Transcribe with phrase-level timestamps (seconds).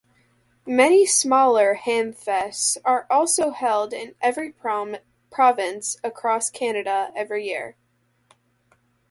[0.65, 7.75] Many smaller Hamfests are also held in every province across Canada each year.